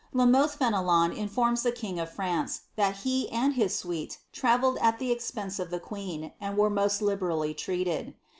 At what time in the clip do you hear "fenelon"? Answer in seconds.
0.57-1.11